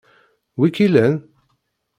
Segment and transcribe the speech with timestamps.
[0.57, 1.15] Wi i k-ilan?